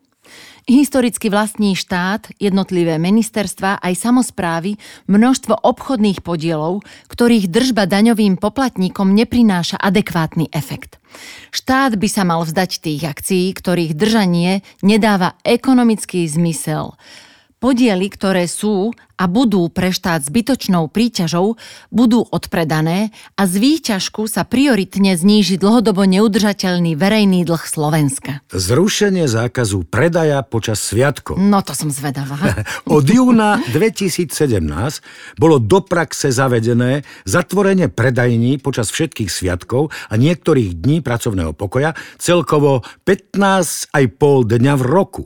Historicky 0.63 1.27
vlastní 1.27 1.75
štát, 1.75 2.31
jednotlivé 2.39 2.95
ministerstva 2.95 3.83
aj 3.83 4.00
samozprávy 4.00 4.79
množstvo 5.12 5.60
obchodných 5.60 6.24
podielov, 6.24 6.88
ktorých 7.12 7.51
držba 7.51 7.83
daňovým 7.83 8.39
poplatníkom 8.39 9.12
neprináša 9.12 9.75
adekvátny 9.75 10.48
efekt. 10.55 11.03
Štát 11.51 12.00
by 12.00 12.07
sa 12.07 12.24
mal 12.24 12.48
vzdať 12.48 12.79
tých 12.79 13.03
akcií, 13.03 13.51
ktorých 13.51 13.91
držanie 13.91 14.63
nedáva 14.79 15.36
ekonomický 15.43 16.24
zmysel. 16.31 16.95
Podiely, 17.60 18.07
ktoré 18.07 18.48
sú 18.48 18.95
a 19.13 19.29
budú 19.29 19.70
pre 19.70 19.93
štát 19.93 20.25
zbytočnou 20.25 20.89
príťažou, 20.89 21.55
budú 21.93 22.25
odpredané 22.29 23.13
a 23.38 23.46
z 23.46 23.53
výťažku 23.62 24.25
sa 24.25 24.46
prioritne 24.46 25.13
zníži 25.13 25.62
dlhodobo 25.62 26.05
neudržateľný 26.10 26.98
verejný 26.98 27.46
dlh 27.46 27.63
Slovenska. 27.63 28.41
Zrušenie 28.50 29.29
zákazu 29.29 29.86
predaja 29.86 30.41
počas 30.41 30.82
sviatkov. 30.82 31.38
No 31.38 31.62
to 31.62 31.77
som 31.77 31.93
zvedavá. 31.93 32.38
Od 32.89 33.05
júna 33.05 33.62
2017 33.70 34.34
bolo 35.38 35.58
do 35.62 35.79
praxe 35.86 36.34
zavedené 36.34 37.05
zatvorenie 37.25 37.89
predajní 37.89 38.58
počas 38.60 38.89
všetkých 38.89 39.29
sviatkov 39.29 39.93
a 40.10 40.13
niektorých 40.17 40.77
dní 40.77 41.01
pracovného 41.05 41.53
pokoja 41.53 41.93
celkovo 42.17 42.82
15,5 43.05 43.93
dňa 44.46 44.74
v 44.77 44.84
roku. 44.84 45.24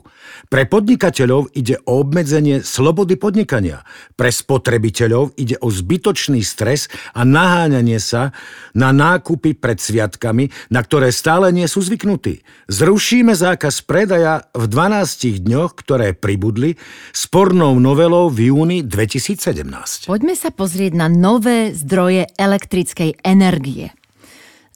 Pre 0.48 0.62
podnikateľov 0.64 1.52
ide 1.56 1.80
o 1.84 2.00
obmedzenie 2.04 2.64
slobody 2.64 3.18
podnikania. 3.18 3.77
Pre 4.14 4.30
spotrebiteľov 4.30 5.38
ide 5.38 5.56
o 5.60 5.68
zbytočný 5.68 6.40
stres 6.42 6.90
a 7.14 7.22
naháňanie 7.22 8.00
sa 8.02 8.34
na 8.74 8.90
nákupy 8.94 9.58
pred 9.58 9.78
sviatkami, 9.78 10.50
na 10.70 10.80
ktoré 10.82 11.10
stále 11.14 11.50
nie 11.50 11.66
sú 11.66 11.82
zvyknutí. 11.82 12.42
Zrušíme 12.68 13.32
zákaz 13.32 13.86
predaja 13.86 14.48
v 14.52 14.64
12 14.66 15.44
dňoch, 15.44 15.70
ktoré 15.78 16.12
pribudli 16.12 16.74
spornou 17.14 17.78
novelou 17.78 18.28
v 18.28 18.52
júni 18.52 18.78
2017. 18.84 20.08
Poďme 20.08 20.34
sa 20.34 20.50
pozrieť 20.50 20.92
na 20.94 21.06
nové 21.10 21.72
zdroje 21.72 22.28
elektrickej 22.36 23.22
energie. 23.24 23.94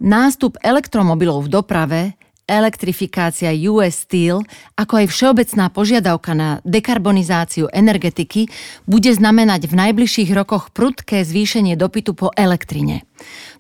Nástup 0.02 0.58
elektromobilov 0.58 1.46
v 1.46 1.52
doprave 1.62 2.00
elektrifikácia 2.46 3.54
US 3.70 4.04
Steel, 4.04 4.42
ako 4.74 5.04
aj 5.04 5.06
všeobecná 5.08 5.70
požiadavka 5.70 6.32
na 6.34 6.58
dekarbonizáciu 6.66 7.70
energetiky 7.70 8.50
bude 8.84 9.10
znamenať 9.14 9.70
v 9.70 9.74
najbližších 9.78 10.30
rokoch 10.34 10.74
prudké 10.74 11.22
zvýšenie 11.22 11.78
dopytu 11.78 12.12
po 12.12 12.34
elektrine. 12.34 13.06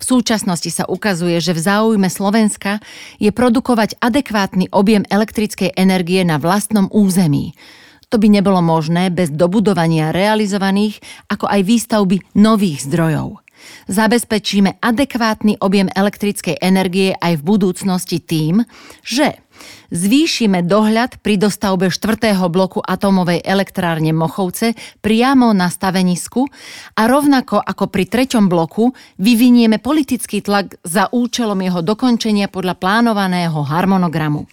V 0.02 0.04
súčasnosti 0.04 0.68
sa 0.68 0.84
ukazuje, 0.90 1.38
že 1.38 1.54
v 1.54 1.62
záujme 1.62 2.08
Slovenska 2.10 2.82
je 3.22 3.30
produkovať 3.30 4.02
adekvátny 4.02 4.74
objem 4.74 5.06
elektrickej 5.06 5.78
energie 5.78 6.26
na 6.26 6.42
vlastnom 6.42 6.90
území. 6.90 7.54
To 8.12 8.20
by 8.20 8.28
nebolo 8.28 8.60
možné 8.60 9.08
bez 9.08 9.32
dobudovania 9.32 10.12
realizovaných, 10.12 11.00
ako 11.32 11.48
aj 11.48 11.60
výstavby 11.64 12.16
nových 12.36 12.84
zdrojov. 12.84 13.40
Zabezpečíme 13.90 14.78
adekvátny 14.78 15.58
objem 15.58 15.90
elektrickej 15.90 16.60
energie 16.62 17.14
aj 17.18 17.40
v 17.40 17.46
budúcnosti 17.46 18.22
tým, 18.22 18.62
že 19.02 19.38
zvýšime 19.92 20.64
dohľad 20.64 21.20
pri 21.20 21.36
dostavbe 21.38 21.92
štvrtého 21.92 22.48
bloku 22.48 22.80
atomovej 22.82 23.44
elektrárne 23.44 24.10
Mochovce 24.10 24.74
priamo 25.04 25.52
na 25.52 25.68
stavenisku 25.68 26.48
a 26.96 27.02
rovnako 27.06 27.60
ako 27.60 27.84
pri 27.92 28.04
treťom 28.08 28.48
bloku 28.48 28.90
vyvinieme 29.20 29.78
politický 29.78 30.40
tlak 30.40 30.80
za 30.82 31.12
účelom 31.12 31.58
jeho 31.60 31.80
dokončenia 31.84 32.48
podľa 32.48 32.74
plánovaného 32.80 33.60
harmonogramu 33.62 34.48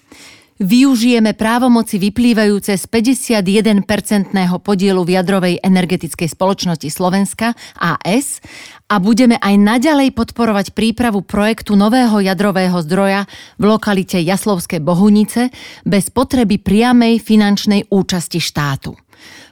využijeme 0.59 1.33
právomoci 1.33 1.95
vyplývajúce 1.97 2.75
z 2.75 2.85
51-percentného 2.85 4.59
podielu 4.59 5.01
v 5.07 5.15
jadrovej 5.15 5.55
energetickej 5.63 6.29
spoločnosti 6.29 6.87
Slovenska 6.91 7.55
AS 7.79 8.43
a 8.91 8.99
budeme 8.99 9.39
aj 9.39 9.55
naďalej 9.55 10.11
podporovať 10.11 10.75
prípravu 10.75 11.23
projektu 11.23 11.79
nového 11.79 12.19
jadrového 12.19 12.75
zdroja 12.83 13.23
v 13.55 13.63
lokalite 13.63 14.19
Jaslovské 14.19 14.83
Bohunice 14.83 15.49
bez 15.87 16.11
potreby 16.11 16.59
priamej 16.59 17.23
finančnej 17.23 17.87
účasti 17.87 18.43
štátu. 18.43 19.08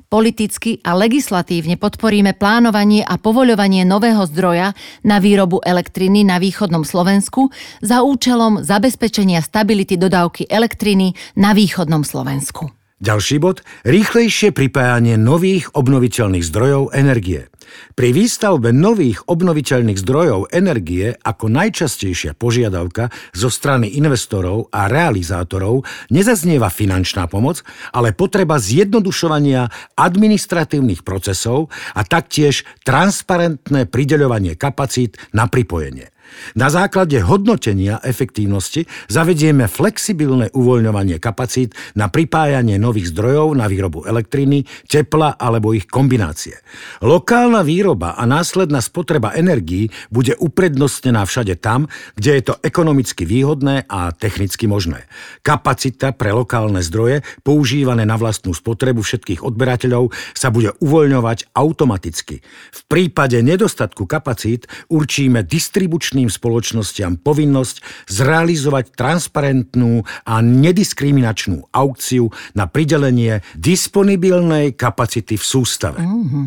Politicky 0.07 0.79
a 0.87 0.95
legislatívne 0.95 1.75
podporíme 1.75 2.31
plánovanie 2.31 3.03
a 3.03 3.19
povoľovanie 3.19 3.83
nového 3.83 4.23
zdroja 4.31 4.71
na 5.03 5.19
výrobu 5.19 5.59
elektriny 5.59 6.23
na 6.23 6.39
východnom 6.39 6.87
Slovensku 6.87 7.51
za 7.83 8.07
účelom 8.07 8.63
zabezpečenia 8.63 9.43
stability 9.43 9.99
dodávky 9.99 10.47
elektriny 10.47 11.11
na 11.35 11.51
východnom 11.51 12.07
Slovensku. 12.07 12.71
Ďalší 13.03 13.37
bod. 13.43 13.67
Rýchlejšie 13.83 14.55
pripájanie 14.55 15.19
nových 15.19 15.75
obnoviteľných 15.75 16.41
zdrojov 16.41 16.95
energie. 16.95 17.51
Pri 17.95 18.09
výstavbe 18.12 18.75
nových 18.75 19.24
obnoviteľných 19.29 20.00
zdrojov 20.01 20.51
energie 20.51 21.13
ako 21.13 21.47
najčastejšia 21.47 22.36
požiadavka 22.36 23.13
zo 23.31 23.50
strany 23.53 23.95
investorov 23.95 24.67
a 24.74 24.89
realizátorov 24.89 25.86
nezaznieva 26.12 26.67
finančná 26.74 27.29
pomoc, 27.31 27.62
ale 27.93 28.12
potreba 28.12 28.59
zjednodušovania 28.59 29.95
administratívnych 29.95 31.05
procesov 31.05 31.69
a 31.95 32.01
taktiež 32.03 32.67
transparentné 32.83 33.88
prideľovanie 33.88 34.57
kapacít 34.59 35.15
na 35.31 35.47
pripojenie. 35.47 36.16
Na 36.55 36.72
základe 36.72 37.19
hodnotenia 37.22 38.00
efektívnosti 38.01 38.88
zavedieme 39.12 39.67
flexibilné 39.67 40.50
uvoľňovanie 40.55 41.19
kapacít 41.22 41.75
na 41.93 42.07
pripájanie 42.10 42.79
nových 42.81 43.13
zdrojov 43.13 43.53
na 43.53 43.67
výrobu 43.69 44.07
elektriny, 44.07 44.65
tepla 44.88 45.36
alebo 45.36 45.75
ich 45.75 45.86
kombinácie. 45.86 46.57
Lokálna 47.03 47.62
výroba 47.62 48.17
a 48.17 48.24
následná 48.25 48.81
spotreba 48.81 49.36
energií 49.38 49.91
bude 50.10 50.34
uprednostnená 50.39 51.27
všade 51.27 51.60
tam, 51.62 51.91
kde 52.17 52.31
je 52.39 52.43
to 52.50 52.55
ekonomicky 52.63 53.27
výhodné 53.27 53.86
a 53.86 54.10
technicky 54.15 54.65
možné. 54.65 55.05
Kapacita 55.46 56.15
pre 56.15 56.34
lokálne 56.34 56.81
zdroje, 56.81 57.22
používané 57.46 58.07
na 58.07 58.17
vlastnú 58.17 58.55
spotrebu 58.55 59.05
všetkých 59.05 59.43
odberateľov, 59.46 60.10
sa 60.34 60.50
bude 60.50 60.74
uvoľňovať 60.81 61.53
automaticky. 61.53 62.41
V 62.74 62.81
prípade 62.89 63.38
nedostatku 63.43 64.10
kapacít 64.10 64.65
určíme 64.89 65.46
distribučný 65.46 66.16
komerčným 66.17 66.33
spoločnostiam 66.33 67.21
povinnosť 67.21 68.09
zrealizovať 68.09 68.97
transparentnú 68.97 70.01
a 70.25 70.41
nediskriminačnú 70.41 71.69
aukciu 71.69 72.33
na 72.57 72.65
pridelenie 72.65 73.45
disponibilnej 73.53 74.74
kapacity 74.74 75.38
v 75.38 75.45
sústave. 75.45 76.01
Mm-hmm. 76.01 76.45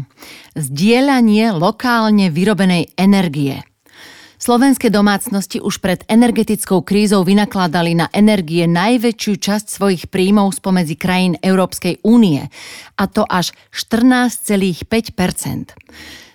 Zdieľanie 0.59 1.55
lokálne 1.55 2.35
vyrobenej 2.35 2.91
energie. 2.99 3.63
Slovenské 4.41 4.89
domácnosti 4.89 5.61
už 5.61 5.85
pred 5.85 6.01
energetickou 6.09 6.81
krízou 6.81 7.29
vynakladali 7.29 7.93
na 7.93 8.09
energie 8.09 8.65
najväčšiu 8.65 9.37
časť 9.37 9.67
svojich 9.69 10.09
príjmov 10.09 10.57
spomedzi 10.57 10.97
krajín 10.97 11.37
Európskej 11.45 12.01
únie, 12.03 12.49
a 12.97 13.05
to 13.05 13.29
až 13.29 13.53
14,5 13.69 14.89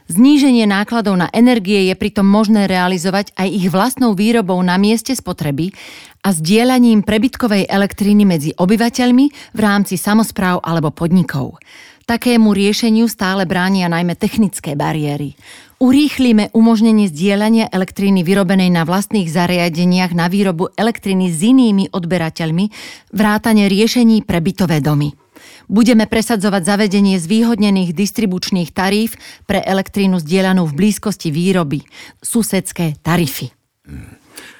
Zníženie 0.05 0.69
nákladov 0.69 1.17
na 1.17 1.33
energie 1.33 1.89
je 1.89 1.95
pritom 1.97 2.29
možné 2.29 2.69
realizovať 2.69 3.33
aj 3.33 3.47
ich 3.49 3.67
vlastnou 3.73 4.13
výrobou 4.13 4.61
na 4.61 4.77
mieste 4.77 5.17
spotreby 5.17 5.73
a 6.21 6.29
zdieľaním 6.29 7.01
prebytkovej 7.01 7.65
elektriny 7.65 8.21
medzi 8.21 8.53
obyvateľmi 8.53 9.25
v 9.57 9.59
rámci 9.59 9.97
samozpráv 9.97 10.61
alebo 10.61 10.93
podnikov. 10.93 11.57
Takému 12.05 12.53
riešeniu 12.53 13.09
stále 13.09 13.49
bránia 13.49 13.89
najmä 13.89 14.13
technické 14.13 14.77
bariéry. 14.77 15.33
Urýchlime 15.81 16.53
umožnenie 16.53 17.09
zdieľania 17.09 17.73
elektriny 17.73 18.21
vyrobenej 18.21 18.69
na 18.69 18.85
vlastných 18.85 19.25
zariadeniach 19.25 20.13
na 20.13 20.29
výrobu 20.29 20.69
elektriny 20.77 21.33
s 21.33 21.41
inými 21.41 21.89
odberateľmi, 21.89 22.69
vrátane 23.09 23.65
riešení 23.65 24.21
pre 24.21 24.37
bytové 24.37 24.85
domy. 24.85 25.24
Budeme 25.65 26.05
presadzovať 26.05 26.61
zavedenie 26.63 27.17
zvýhodnených 27.17 27.91
distribučných 27.91 28.69
taríf 28.71 29.17
pre 29.49 29.61
elektrínu 29.61 30.21
zdieľanú 30.21 30.65
v 30.69 30.77
blízkosti 30.77 31.33
výroby, 31.33 31.85
susedské 32.21 32.97
tarify. 33.01 33.49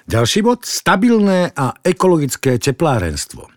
Ďalší 0.06 0.40
bod, 0.46 0.66
stabilné 0.66 1.50
a 1.58 1.74
ekologické 1.82 2.62
teplárenstvo. 2.62 3.50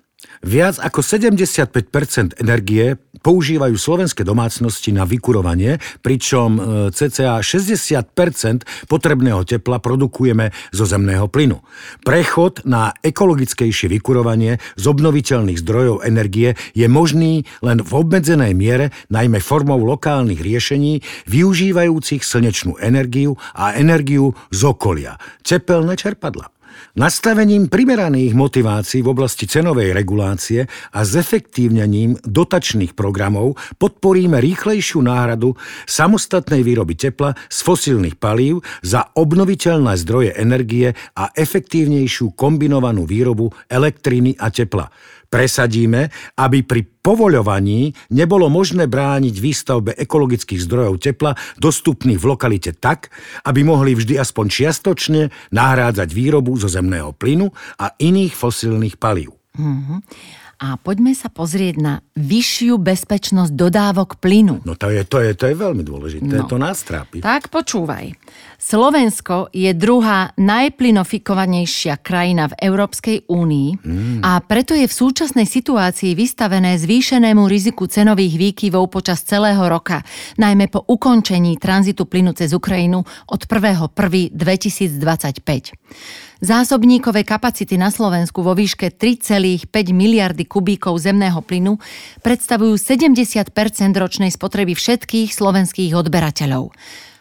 Viac 0.45 0.79
ako 0.79 1.03
75% 1.03 2.39
energie 2.39 2.95
používajú 3.23 3.75
slovenské 3.79 4.23
domácnosti 4.27 4.91
na 4.91 5.07
vykurovanie, 5.07 5.79
pričom 6.03 6.51
e, 6.57 6.61
cca 6.91 7.39
60% 7.41 8.89
potrebného 8.91 9.45
tepla 9.47 9.79
produkujeme 9.79 10.51
zo 10.75 10.85
zemného 10.85 11.31
plynu. 11.31 11.63
Prechod 12.03 12.67
na 12.67 12.93
ekologickejšie 13.01 13.89
vykurovanie 13.89 14.59
z 14.77 14.85
obnoviteľných 14.91 15.63
zdrojov 15.63 16.03
energie 16.05 16.59
je 16.75 16.87
možný 16.91 17.47
len 17.63 17.81
v 17.81 17.93
obmedzenej 17.95 18.53
miere, 18.53 18.91
najmä 19.09 19.39
formou 19.39 19.81
lokálnych 19.83 20.43
riešení 20.43 21.01
využívajúcich 21.31 22.23
slnečnú 22.25 22.77
energiu 22.83 23.39
a 23.55 23.75
energiu 23.79 24.35
z 24.51 24.61
okolia, 24.67 25.17
tepelné 25.47 25.95
čerpadla. 25.95 26.58
Nastavením 26.99 27.71
primeraných 27.71 28.35
motivácií 28.35 29.07
v 29.07 29.13
oblasti 29.15 29.47
cenovej 29.47 29.95
regulácie 29.95 30.67
a 30.93 31.01
zefektívnením 31.07 32.19
dotačných 32.27 32.99
programov 32.99 33.55
podporíme 33.79 34.41
rýchlejšiu 34.43 34.99
náhradu 35.05 35.55
samostatnej 35.87 36.67
výroby 36.67 36.99
tepla 36.99 37.39
z 37.47 37.59
fosílnych 37.63 38.19
palív 38.19 38.67
za 38.83 39.15
obnoviteľné 39.15 39.95
zdroje 40.01 40.31
energie 40.35 40.91
a 41.15 41.31
efektívnejšiu 41.31 42.35
kombinovanú 42.35 43.07
výrobu 43.07 43.53
elektriny 43.71 44.35
a 44.41 44.51
tepla. 44.51 44.91
Presadíme, 45.29 46.09
aby 46.41 46.65
pri 46.65 46.89
povoľovaní 47.05 47.93
nebolo 48.17 48.49
možné 48.49 48.89
brániť 48.89 49.35
výstavbe 49.37 49.93
ekologických 49.93 50.65
zdrojov 50.65 51.05
tepla 51.05 51.37
dostupných 51.61 52.17
v 52.17 52.29
lokalite 52.33 52.73
tak, 52.73 53.13
aby 53.45 53.61
mohli 53.61 53.93
vždy 53.93 54.17
aspoň 54.17 54.47
čiastočne 54.49 55.23
nahrádzať 55.53 56.09
výrobu 56.17 56.57
zo 56.57 56.73
zemného 56.73 57.13
plynu 57.13 57.53
a 57.77 57.93
iných 58.01 58.33
fosílnych 58.33 58.97
palív. 58.97 59.37
Mm-hmm. 59.53 59.99
A 60.59 60.75
poďme 60.75 61.15
sa 61.15 61.31
pozrieť 61.31 61.79
na 61.79 62.03
vyššiu 62.19 62.83
bezpečnosť 62.83 63.55
dodávok 63.55 64.19
plynu. 64.19 64.59
No 64.67 64.75
to 64.75 64.91
je, 64.91 65.07
to 65.07 65.23
je, 65.23 65.31
to 65.39 65.47
je 65.47 65.55
veľmi 65.55 65.87
dôležité, 65.87 66.35
no. 66.35 66.51
to 66.51 66.59
nás 66.59 66.83
trápi. 66.83 67.23
Tak 67.23 67.47
počúvaj. 67.47 68.11
Slovensko 68.59 69.55
je 69.55 69.71
druhá 69.71 70.35
najplynofikovanejšia 70.35 72.03
krajina 72.03 72.51
v 72.51 72.59
Európskej 72.59 73.31
únii 73.31 73.71
mm. 73.79 74.19
a 74.27 74.43
preto 74.43 74.75
je 74.75 74.91
v 74.91 74.99
súčasnej 74.99 75.47
situácii 75.47 76.19
vystavené 76.19 76.75
zvýšenému 76.75 77.47
riziku 77.47 77.87
cenových 77.87 78.35
výkyvov 78.35 78.91
počas 78.91 79.23
celého 79.23 79.63
roka, 79.63 80.03
najmä 80.43 80.75
po 80.75 80.83
ukončení 80.83 81.55
tranzitu 81.63 82.03
plynu 82.03 82.35
cez 82.35 82.51
Ukrajinu 82.51 83.07
od 83.31 83.41
1.1.2025. 83.47 86.28
Zásobníkové 86.39 87.27
kapacity 87.27 87.75
na 87.75 87.91
Slovensku 87.91 88.47
vo 88.47 88.55
výške 88.55 88.95
3,5 88.95 89.67
miliardy 89.91 90.47
kubíkov 90.47 91.03
zemného 91.03 91.43
plynu 91.43 91.83
predstavujú 92.23 92.79
70% 92.79 93.51
ročnej 93.99 94.31
spotreby 94.31 94.79
všetkých 94.79 95.35
slovenských 95.35 95.99
odberateľov. 95.99 96.71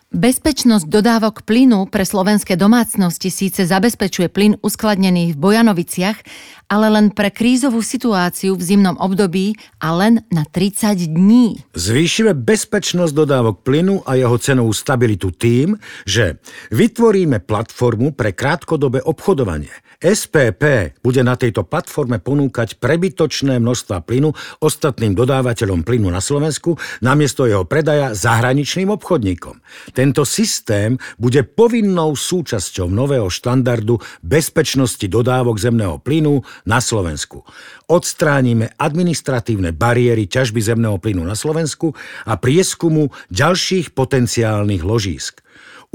Bezpečnosť 0.07 0.87
dodávok 0.87 1.43
plynu 1.43 1.83
pre 1.91 2.07
slovenské 2.07 2.55
domácnosti 2.55 3.27
síce 3.27 3.67
zabezpečuje 3.67 4.31
plyn 4.31 4.55
uskladnený 4.63 5.35
v 5.35 5.37
Bojanoviciach, 5.37 6.23
ale 6.71 6.87
len 6.87 7.11
pre 7.11 7.27
krízovú 7.27 7.83
situáciu 7.83 8.55
v 8.55 8.63
zimnom 8.63 8.95
období 9.03 9.59
a 9.83 9.91
len 9.91 10.23
na 10.31 10.47
30 10.47 11.11
dní. 11.11 11.59
Zvýšime 11.75 12.39
bezpečnosť 12.39 13.11
dodávok 13.11 13.67
plynu 13.67 14.07
a 14.07 14.15
jeho 14.15 14.39
cenovú 14.39 14.71
stabilitu 14.71 15.35
tým, 15.35 15.75
že 16.07 16.39
vytvoríme 16.71 17.43
platformu 17.43 18.15
pre 18.15 18.31
krátkodobé 18.31 19.03
obchodovanie– 19.03 19.75
SPP 19.97 20.93
bude 21.01 21.25
na 21.25 21.33
tejto 21.33 21.65
platforme 21.65 22.21
ponúkať 22.21 22.77
prebytočné 22.77 23.57
množstva 23.57 24.05
plynu 24.05 24.29
ostatným 24.61 25.17
dodávateľom 25.17 25.81
plynu 25.81 26.13
na 26.13 26.21
Slovensku 26.21 26.77
namiesto 27.01 27.49
jeho 27.49 27.65
predaja 27.65 28.13
zahraničným 28.13 28.93
obchodníkom. 28.93 29.57
Tento 29.97 30.21
systém 30.21 31.01
bude 31.17 31.41
povinnou 31.41 32.13
súčasťou 32.13 32.93
nového 32.93 33.25
štandardu 33.25 33.97
bezpečnosti 34.21 35.01
dodávok 35.09 35.57
zemného 35.57 35.97
plynu 35.97 36.45
na 36.69 36.77
Slovensku. 36.77 37.41
Odstránime 37.89 38.77
administratívne 38.77 39.73
bariéry 39.73 40.29
ťažby 40.29 40.61
zemného 40.61 41.01
plynu 41.01 41.25
na 41.25 41.33
Slovensku 41.33 41.97
a 42.29 42.37
prieskumu 42.37 43.09
ďalších 43.33 43.97
potenciálnych 43.97 44.85
ložísk 44.85 45.41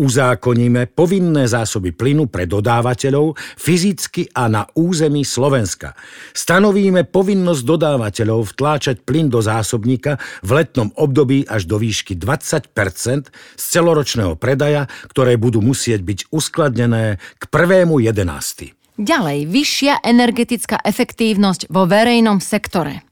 uzákoníme 0.01 0.89
povinné 0.97 1.45
zásoby 1.45 1.93
plynu 1.93 2.33
pre 2.33 2.49
dodávateľov 2.49 3.37
fyzicky 3.61 4.33
a 4.33 4.49
na 4.49 4.63
území 4.73 5.23
Slovenska. 5.23 5.93
Stanovíme 6.33 7.05
povinnosť 7.05 7.63
dodávateľov 7.63 8.57
vtláčať 8.57 9.05
plyn 9.05 9.29
do 9.29 9.45
zásobníka 9.45 10.17
v 10.41 10.51
letnom 10.63 10.89
období 10.97 11.45
až 11.45 11.69
do 11.69 11.77
výšky 11.77 12.17
20 12.17 12.73
z 12.73 13.65
celoročného 13.65 14.35
predaja, 14.41 14.89
ktoré 15.13 15.37
budú 15.37 15.61
musieť 15.61 16.01
byť 16.03 16.19
uskladnené 16.33 17.21
k 17.37 17.43
1.11. 17.47 18.75
Ďalej, 18.93 19.39
vyššia 19.49 20.05
energetická 20.05 20.77
efektívnosť 20.85 21.73
vo 21.73 21.89
verejnom 21.89 22.45
sektore. 22.45 23.12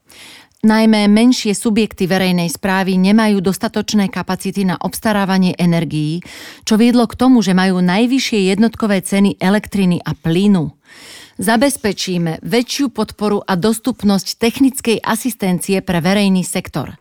Najmä 0.60 1.08
menšie 1.08 1.56
subjekty 1.56 2.04
verejnej 2.04 2.52
správy 2.52 3.00
nemajú 3.00 3.40
dostatočné 3.40 4.12
kapacity 4.12 4.68
na 4.68 4.76
obstarávanie 4.76 5.56
energií, 5.56 6.20
čo 6.68 6.76
viedlo 6.76 7.08
k 7.08 7.16
tomu, 7.16 7.40
že 7.40 7.56
majú 7.56 7.80
najvyššie 7.80 8.52
jednotkové 8.52 9.00
ceny 9.00 9.40
elektriny 9.40 10.04
a 10.04 10.12
plynu. 10.12 10.68
Zabezpečíme 11.40 12.44
väčšiu 12.44 12.92
podporu 12.92 13.40
a 13.40 13.56
dostupnosť 13.56 14.36
technickej 14.36 15.00
asistencie 15.00 15.80
pre 15.80 16.04
verejný 16.04 16.44
sektor. 16.44 16.92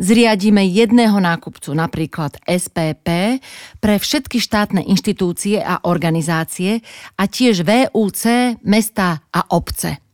Zriadíme 0.00 0.64
jedného 0.64 1.20
nákupcu, 1.20 1.76
napríklad 1.76 2.40
SPP, 2.48 3.40
pre 3.76 3.94
všetky 4.00 4.40
štátne 4.40 4.80
inštitúcie 4.88 5.60
a 5.60 5.84
organizácie 5.84 6.80
a 7.20 7.28
tiež 7.28 7.60
VUC, 7.60 8.56
mesta 8.64 9.20
a 9.28 9.40
obce. 9.52 10.05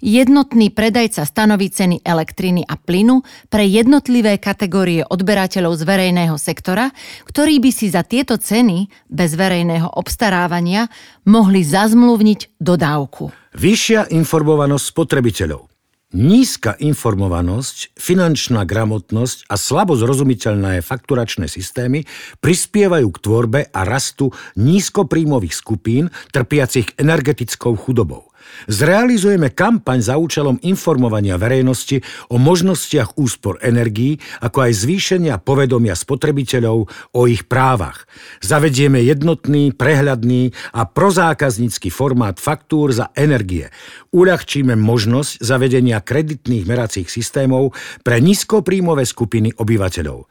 Jednotný 0.00 0.72
predajca 0.72 1.26
stanoví 1.26 1.68
ceny 1.68 2.02
elektriny 2.04 2.64
a 2.64 2.78
plynu 2.78 3.22
pre 3.52 3.66
jednotlivé 3.66 4.40
kategórie 4.40 5.04
odberateľov 5.04 5.76
z 5.76 5.82
verejného 5.84 6.36
sektora, 6.40 6.90
ktorí 7.28 7.60
by 7.60 7.70
si 7.74 7.90
za 7.90 8.06
tieto 8.06 8.40
ceny 8.40 8.88
bez 9.10 9.36
verejného 9.36 9.92
obstarávania 9.96 10.88
mohli 11.28 11.66
zazmluvniť 11.66 12.60
dodávku. 12.60 13.30
Vyššia 13.54 14.14
informovanosť 14.14 14.84
spotrebiteľov. 14.94 15.70
Nízka 16.10 16.74
informovanosť, 16.74 17.94
finančná 17.94 18.66
gramotnosť 18.66 19.46
a 19.46 19.54
slabo 19.54 19.94
zrozumiteľné 19.94 20.82
fakturačné 20.82 21.46
systémy 21.46 22.02
prispievajú 22.42 23.06
k 23.14 23.22
tvorbe 23.22 23.60
a 23.70 23.86
rastu 23.86 24.34
nízkopríjmových 24.58 25.54
skupín 25.54 26.10
trpiacich 26.34 26.98
energetickou 26.98 27.78
chudobou. 27.78 28.29
Zrealizujeme 28.68 29.52
kampaň 29.52 30.04
za 30.04 30.14
účelom 30.20 30.60
informovania 30.62 31.40
verejnosti 31.40 32.02
o 32.28 32.36
možnostiach 32.36 33.16
úspor 33.16 33.58
energií, 33.64 34.20
ako 34.44 34.68
aj 34.68 34.72
zvýšenia 34.84 35.34
povedomia 35.40 35.96
spotrebiteľov 35.96 36.78
o 37.14 37.20
ich 37.26 37.46
právach. 37.48 38.04
Zavedieme 38.44 39.00
jednotný, 39.00 39.72
prehľadný 39.74 40.52
a 40.76 40.84
prozákaznícky 40.84 41.88
formát 41.88 42.36
faktúr 42.36 42.92
za 42.92 43.12
energie. 43.16 43.68
Uľahčíme 44.10 44.74
možnosť 44.74 45.42
zavedenia 45.42 46.02
kreditných 46.02 46.66
meracích 46.66 47.08
systémov 47.08 47.72
pre 48.02 48.18
nízkopríjmové 48.18 49.06
skupiny 49.06 49.54
obyvateľov. 49.54 50.26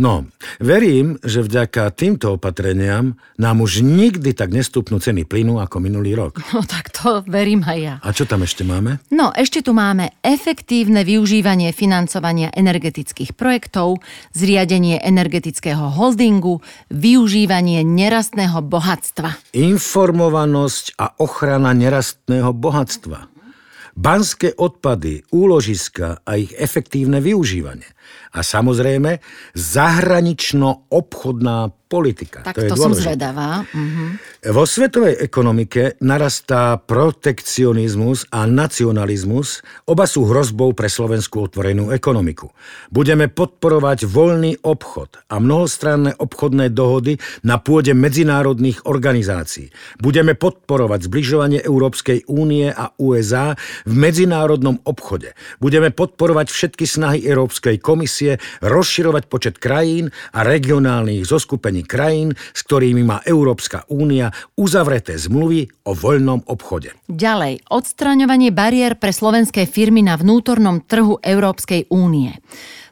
No, 0.00 0.28
verím, 0.60 1.20
že 1.20 1.44
vďaka 1.44 1.92
týmto 1.92 2.40
opatreniam 2.40 3.16
nám 3.36 3.60
už 3.60 3.84
nikdy 3.84 4.32
tak 4.32 4.52
nestupnú 4.52 5.00
ceny 5.00 5.28
plynu 5.28 5.60
ako 5.60 5.76
minulý 5.80 6.16
rok. 6.16 6.40
No 6.52 6.64
tak 6.64 6.92
to 6.92 7.24
verím 7.28 7.61
aj 7.64 7.78
ja. 7.80 7.94
A 8.04 8.12
čo 8.12 8.28
tam 8.28 8.44
ešte 8.44 8.62
máme? 8.62 9.00
No, 9.08 9.32
ešte 9.32 9.64
tu 9.64 9.72
máme 9.72 10.12
efektívne 10.20 11.02
využívanie 11.02 11.72
financovania 11.72 12.52
energetických 12.52 13.32
projektov, 13.32 14.04
zriadenie 14.36 15.00
energetického 15.00 15.88
holdingu, 15.90 16.60
využívanie 16.92 17.80
nerastného 17.82 18.60
bohatstva. 18.60 19.56
Informovanosť 19.56 21.00
a 21.00 21.16
ochrana 21.18 21.72
nerastného 21.72 22.52
bohatstva. 22.52 23.31
Banské 23.92 24.56
odpady, 24.56 25.28
úložiska 25.36 26.24
a 26.24 26.40
ich 26.40 26.56
efektívne 26.56 27.20
využívanie. 27.20 27.84
A 28.32 28.40
samozrejme 28.40 29.20
zahranično-obchodná 29.52 31.76
politika. 31.92 32.40
Tak 32.40 32.56
to, 32.56 32.64
je 32.64 32.72
to 32.72 32.76
som 32.80 32.96
zvedavá. 32.96 33.68
Mhm. 33.68 34.16
Vo 34.56 34.64
svetovej 34.64 35.20
ekonomike 35.20 36.00
narastá 36.00 36.80
protekcionizmus 36.80 38.32
a 38.32 38.48
nacionalizmus. 38.48 39.60
Oba 39.84 40.08
sú 40.08 40.24
hrozbou 40.24 40.72
pre 40.72 40.88
slovenskú 40.88 41.44
otvorenú 41.44 41.92
ekonomiku. 41.92 42.48
Budeme 42.88 43.28
podporovať 43.28 44.08
voľný 44.08 44.64
obchod 44.64 45.20
a 45.28 45.36
mnohostranné 45.36 46.16
obchodné 46.16 46.72
dohody 46.72 47.20
na 47.44 47.60
pôde 47.60 47.92
medzinárodných 47.92 48.88
organizácií. 48.88 49.68
Budeme 50.00 50.32
podporovať 50.32 51.12
zbližovanie 51.12 51.60
Európskej 51.60 52.24
únie 52.26 52.72
a 52.72 52.96
USA 52.98 53.54
v 53.86 53.94
medzinárodnom 53.94 54.80
obchode. 54.84 55.34
Budeme 55.58 55.94
podporovať 55.94 56.50
všetky 56.50 56.84
snahy 56.84 57.18
Európskej 57.24 57.78
komisie 57.78 58.38
rozširovať 58.62 59.24
počet 59.30 59.56
krajín 59.58 60.10
a 60.34 60.44
regionálnych 60.46 61.26
zoskupení 61.26 61.86
krajín, 61.86 62.34
s 62.34 62.60
ktorými 62.66 63.02
má 63.06 63.18
Európska 63.26 63.86
únia 63.90 64.30
uzavreté 64.58 65.18
zmluvy 65.18 65.70
o 65.86 65.92
voľnom 65.92 66.46
obchode. 66.46 66.94
Ďalej, 67.10 67.66
odstraňovanie 67.70 68.54
bariér 68.54 68.98
pre 68.98 69.10
slovenské 69.10 69.66
firmy 69.66 70.04
na 70.06 70.18
vnútornom 70.18 70.82
trhu 70.84 71.18
Európskej 71.22 71.90
únie. 71.90 72.38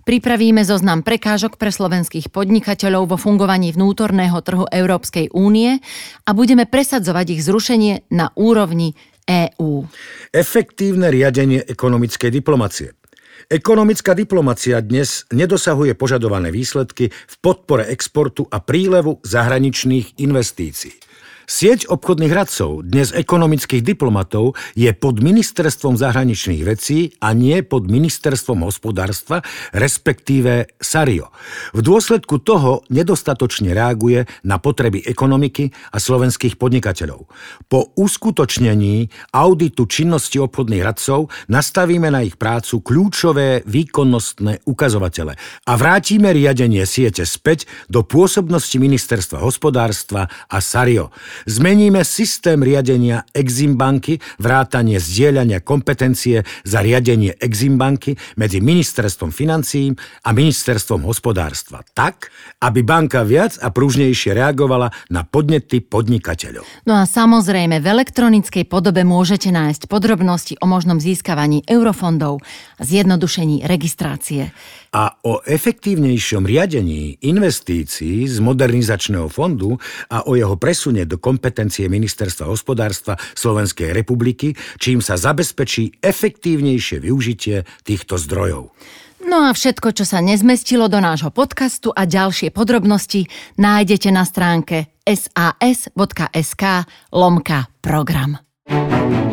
Pripravíme 0.01 0.65
zoznam 0.65 1.05
prekážok 1.05 1.61
pre 1.61 1.69
slovenských 1.69 2.33
podnikateľov 2.33 3.15
vo 3.15 3.17
fungovaní 3.21 3.71
vnútorného 3.71 4.41
trhu 4.41 4.65
Európskej 4.67 5.31
únie 5.37 5.79
a 6.25 6.31
budeme 6.33 6.65
presadzovať 6.65 7.27
ich 7.37 7.45
zrušenie 7.45 8.09
na 8.11 8.33
úrovni 8.35 8.97
EÚ. 9.31 9.87
Efektívne 10.35 11.07
riadenie 11.15 11.63
ekonomickej 11.63 12.31
diplomacie. 12.35 12.99
Ekonomická 13.47 14.15
diplomacia 14.15 14.83
dnes 14.83 15.27
nedosahuje 15.31 15.95
požadované 15.95 16.51
výsledky 16.51 17.11
v 17.11 17.35
podpore 17.39 17.87
exportu 17.87 18.47
a 18.51 18.59
prílevu 18.59 19.23
zahraničných 19.23 20.19
investícií. 20.23 21.10
Sieť 21.51 21.91
obchodných 21.91 22.31
radcov, 22.31 22.87
dnes 22.87 23.11
ekonomických 23.11 23.83
diplomatov, 23.83 24.55
je 24.79 24.87
pod 24.95 25.19
ministerstvom 25.19 25.99
zahraničných 25.99 26.63
vecí 26.63 27.11
a 27.19 27.35
nie 27.35 27.67
pod 27.67 27.91
ministerstvom 27.91 28.63
hospodárstva, 28.63 29.43
respektíve 29.75 30.79
Sario. 30.79 31.35
V 31.75 31.83
dôsledku 31.83 32.39
toho 32.47 32.87
nedostatočne 32.95 33.75
reaguje 33.75 34.31
na 34.47 34.63
potreby 34.63 35.03
ekonomiky 35.03 35.75
a 35.91 35.99
slovenských 35.99 36.55
podnikateľov. 36.55 37.27
Po 37.67 37.99
uskutočnení 37.99 39.11
auditu 39.35 39.91
činnosti 39.91 40.39
obchodných 40.39 40.87
radcov 40.87 41.35
nastavíme 41.51 42.15
na 42.15 42.23
ich 42.23 42.39
prácu 42.39 42.79
kľúčové 42.79 43.67
výkonnostné 43.67 44.71
ukazovatele 44.71 45.35
a 45.67 45.73
vrátime 45.75 46.31
riadenie 46.31 46.87
siete 46.87 47.27
späť 47.27 47.67
do 47.91 48.07
pôsobnosti 48.07 48.79
ministerstva 48.79 49.43
hospodárstva 49.43 50.31
a 50.47 50.63
Sario. 50.63 51.11
Zmeníme 51.49 52.05
systém 52.05 52.61
riadenia 52.61 53.25
Eximbanky, 53.33 54.21
vrátanie 54.41 55.01
zdieľania 55.01 55.65
kompetencie 55.65 56.45
za 56.65 56.79
riadenie 56.85 57.37
Eximbanky 57.41 58.17
medzi 58.37 58.61
ministerstvom 58.61 59.33
financií 59.33 59.93
a 60.25 60.31
ministerstvom 60.37 61.05
hospodárstva 61.05 61.81
tak, 61.97 62.29
aby 62.61 62.85
banka 62.85 63.25
viac 63.25 63.57
a 63.61 63.73
pružnejšie 63.73 64.37
reagovala 64.37 64.93
na 65.09 65.25
podnety 65.25 65.81
podnikateľov. 65.81 66.65
No 66.85 67.01
a 67.01 67.05
samozrejme, 67.09 67.81
v 67.81 67.87
elektronickej 67.87 68.65
podobe 68.69 69.07
môžete 69.07 69.49
nájsť 69.49 69.89
podrobnosti 69.89 70.55
o 70.61 70.67
možnom 70.69 71.01
získavaní 71.01 71.65
eurofondov 71.65 72.45
a 72.77 72.83
zjednodušení 72.83 73.65
registrácie. 73.65 74.53
A 74.91 75.15
o 75.23 75.39
efektívnejšom 75.47 76.43
riadení 76.43 77.23
investícií 77.23 78.27
z 78.27 78.43
modernizačného 78.43 79.31
fondu 79.31 79.79
a 80.11 80.27
o 80.27 80.35
jeho 80.35 80.59
presune 80.59 81.07
do 81.07 81.23
kompetencie 81.23 81.87
Ministerstva 81.87 82.51
hospodárstva 82.51 83.15
Slovenskej 83.39 83.95
republiky, 83.95 84.59
čím 84.83 84.99
sa 84.99 85.15
zabezpečí 85.15 86.03
efektívnejšie 86.03 86.99
využitie 87.07 87.63
týchto 87.87 88.19
zdrojov. 88.19 88.75
No 89.21 89.47
a 89.47 89.53
všetko, 89.53 89.93
čo 89.93 90.09
sa 90.09 90.25
nezmestilo 90.25 90.89
do 90.89 90.99
nášho 90.99 91.29
podcastu 91.31 91.93
a 91.93 92.09
ďalšie 92.09 92.51
podrobnosti 92.51 93.29
nájdete 93.61 94.09
na 94.11 94.25
stránke 94.25 94.91
sas.sk 95.05 96.65
lomka 97.13 97.69
program. 97.85 98.41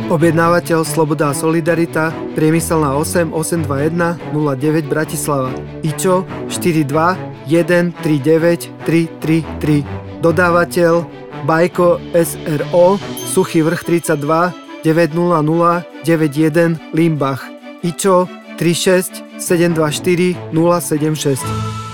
Objednávateľ 0.08 0.88
Sloboda 0.88 1.30
a 1.30 1.36
Solidarita, 1.36 2.16
priemyselná 2.32 2.96
8 2.96 3.36
821 3.36 4.16
09 4.32 4.88
Bratislava. 4.88 5.52
IČO 5.84 6.24
42 6.48 7.20
139 7.44 8.72
333. 8.88 10.24
Dodávateľ 10.24 11.04
Bajko 11.44 12.00
SRO, 12.16 12.96
Suchý 13.20 13.68
vrch 13.68 13.84
32 13.84 14.56
900 14.88 16.08
91 16.08 16.80
Limbach. 16.96 17.44
IČO 17.84 18.32
36 18.56 19.12
724 19.36 20.56
076. 20.56 21.87